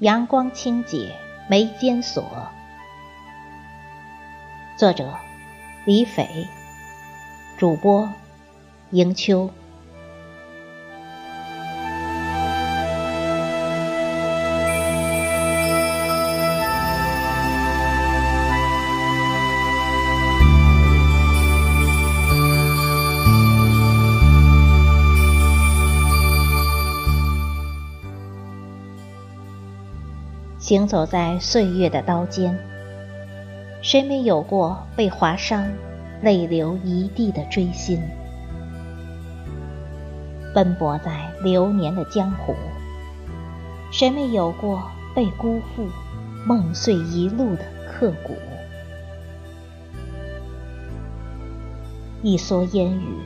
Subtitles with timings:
[0.00, 1.16] 阳光清洁
[1.48, 2.48] 眉间锁。
[4.76, 5.14] 作者：
[5.86, 6.46] 李斐，
[7.56, 8.06] 主播：
[8.90, 9.50] 迎秋。
[30.66, 32.58] 行走在岁月的刀尖，
[33.82, 35.64] 谁没有过被划伤、
[36.22, 38.02] 泪流一地的锥心？
[40.52, 42.52] 奔波在流年的江湖，
[43.92, 44.82] 谁没有过
[45.14, 45.86] 被辜负、
[46.44, 48.34] 梦碎一路的刻骨？
[52.22, 53.20] 一蓑烟雨，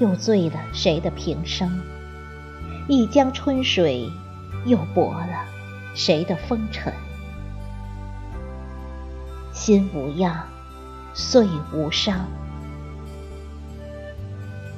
[0.00, 1.70] 又醉了谁的平生？
[2.88, 4.10] 一江春水，
[4.64, 5.55] 又薄了。
[5.96, 6.92] 谁的风尘？
[9.50, 10.46] 心无恙，
[11.14, 12.26] 岁无伤。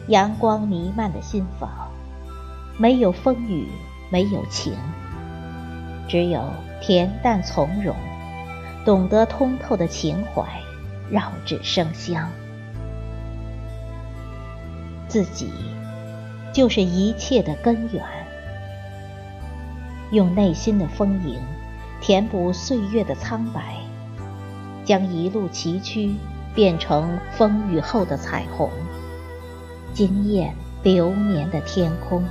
[0.07, 1.91] 阳光弥漫的心房，
[2.79, 3.67] 没有风雨，
[4.11, 4.73] 没有情，
[6.07, 6.41] 只有
[6.81, 7.97] 恬淡从容，
[8.85, 10.45] 懂得通透的情怀，
[11.11, 12.31] 绕指生香。
[15.09, 15.51] 自己，
[16.53, 18.18] 就是一切的根源。
[20.11, 21.39] 用内心的丰盈，
[22.01, 23.77] 填补岁月的苍白，
[24.85, 26.15] 将一路崎岖
[26.55, 28.71] 变成风雨后的彩虹，
[29.93, 32.25] 惊艳流年的天空。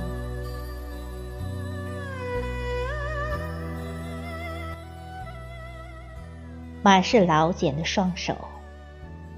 [6.82, 8.36] 满是老茧的双手，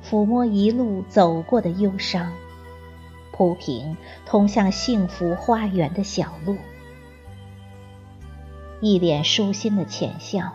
[0.08, 2.32] 抚摸一路走过的忧伤，
[3.32, 6.56] 铺平通向幸福花园的小路。
[8.80, 10.52] 一脸舒心的浅笑，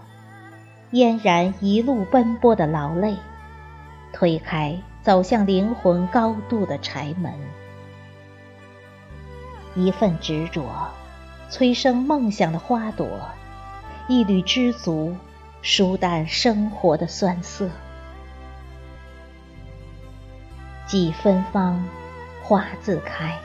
[0.92, 3.16] 嫣然一路奔波的劳累，
[4.12, 7.32] 推开走向灵魂高度的柴门。
[9.76, 10.64] 一份执着，
[11.50, 13.08] 催生梦想的花朵；
[14.08, 15.16] 一缕知足，
[15.62, 17.70] 舒淡生活的酸涩。
[20.88, 21.84] 几芬芳，
[22.42, 23.38] 花自开。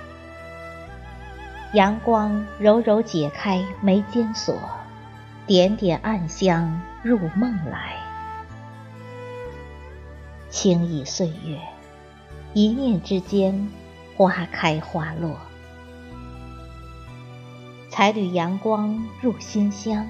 [1.72, 4.58] 阳光柔柔解开眉间锁，
[5.46, 7.94] 点点暗香入梦来。
[10.48, 11.60] 轻倚岁月，
[12.54, 13.70] 一念之间，
[14.16, 15.36] 花开花落。
[17.88, 20.08] 才缕阳光入心香，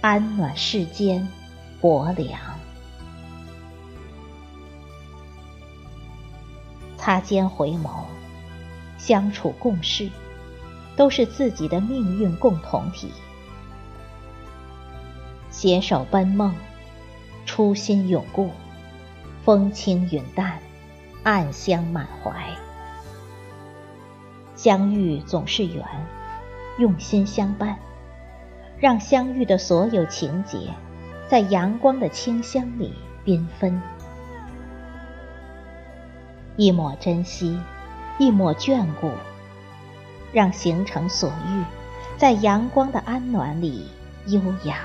[0.00, 1.28] 安暖世间
[1.78, 2.40] 薄凉。
[6.96, 8.04] 擦肩回眸，
[8.96, 10.08] 相处共事。
[10.96, 13.12] 都是自己的命运共同体，
[15.50, 16.54] 携手奔梦，
[17.44, 18.50] 初心永固，
[19.44, 20.58] 风轻云淡，
[21.22, 22.32] 暗香满怀。
[24.54, 25.84] 相遇总是缘，
[26.78, 27.78] 用心相伴，
[28.78, 30.70] 让相遇的所有情节，
[31.28, 33.80] 在阳光的清香里缤纷。
[36.56, 37.60] 一抹珍惜，
[38.18, 39.10] 一抹眷顾。
[40.36, 41.64] 让行程所遇，
[42.18, 43.88] 在阳光的安暖里
[44.26, 44.80] 优雅。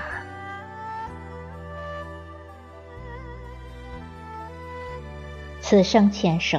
[5.60, 6.58] 此生牵手，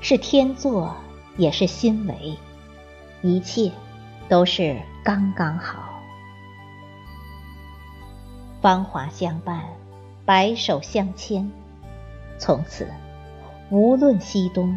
[0.00, 0.96] 是天作，
[1.36, 2.36] 也是心为，
[3.22, 3.70] 一切
[4.28, 6.02] 都是刚刚好。
[8.60, 9.62] 芳华相伴，
[10.24, 11.48] 白首相牵，
[12.36, 12.88] 从此
[13.70, 14.76] 无论西东。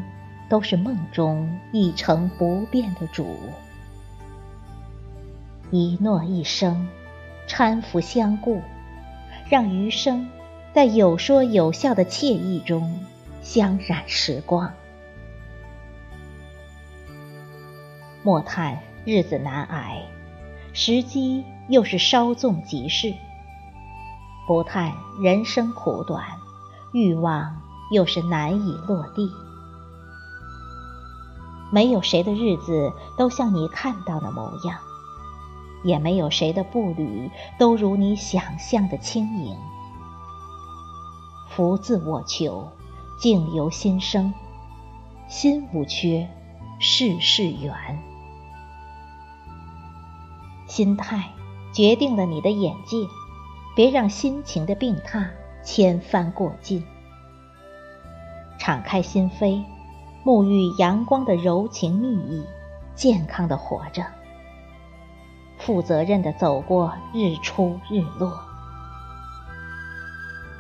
[0.52, 3.38] 都是梦中一成不变的主，
[5.72, 6.90] 一诺一生，
[7.48, 8.62] 搀扶相顾，
[9.48, 10.30] 让余生
[10.74, 13.00] 在有说有笑的惬意中
[13.42, 14.74] 相染时光。
[18.22, 20.04] 莫叹日子难挨，
[20.74, 23.14] 时机又是稍纵即逝；
[24.46, 24.92] 不叹
[25.24, 26.26] 人生苦短，
[26.92, 27.62] 欲望
[27.94, 29.32] 又是难以落地。
[31.72, 34.78] 没有谁的日子都像你看到的模样，
[35.84, 39.56] 也没有谁的步履都如你想象的轻盈。
[41.50, 42.68] 福自我求，
[43.20, 44.34] 境由心生，
[45.28, 46.28] 心无缺，
[46.80, 47.74] 事事圆。
[50.68, 51.30] 心态
[51.74, 52.98] 决定了你的眼界，
[53.76, 55.28] 别让心情的病榻
[55.64, 56.86] 千帆过尽。
[58.58, 59.64] 敞开心扉。
[60.24, 62.46] 沐浴阳光的柔情蜜意，
[62.94, 64.06] 健康的活着。
[65.58, 68.40] 负责任的走过日出日落，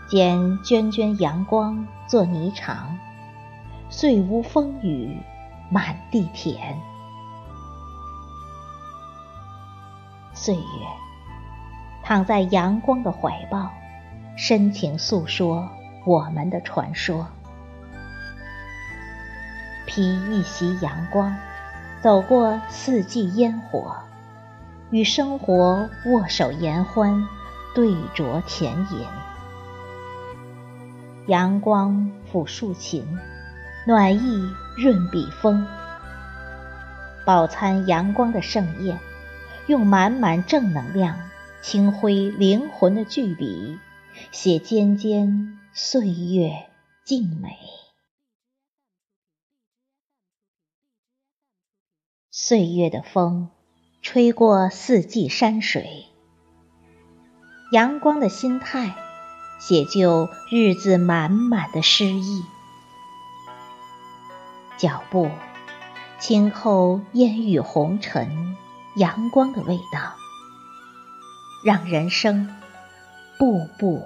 [0.09, 2.75] 见涓涓阳光做霓裳，
[3.89, 5.17] 岁无风雨
[5.69, 6.77] 满地甜。
[10.33, 10.61] 岁月
[12.03, 13.69] 躺在阳光的怀抱，
[14.35, 15.69] 深情诉说
[16.05, 17.27] 我们的传说。
[19.93, 21.35] 披一袭阳光，
[22.01, 23.93] 走过四季烟火。
[24.89, 27.27] 与生活握手言欢，
[27.75, 29.05] 对酌甜饮。
[31.27, 33.05] 阳光抚树琴，
[33.85, 35.67] 暖意润笔锋。
[37.25, 38.97] 饱餐阳光的盛宴，
[39.67, 41.17] 用满满正能量，
[41.61, 43.77] 轻挥灵魂的巨笔，
[44.31, 46.53] 写尖尖岁月
[47.03, 47.80] 静美。
[52.31, 53.49] 岁月的风。
[54.01, 56.07] 吹过四季山水，
[57.71, 58.95] 阳光的心态，
[59.59, 62.43] 写就日子满满的诗意。
[64.79, 65.29] 脚步
[66.19, 68.57] 轻扣烟雨红尘，
[68.95, 70.15] 阳光的味道，
[71.63, 72.49] 让人生
[73.37, 74.03] 步步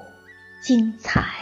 [0.61, 1.34] 精彩。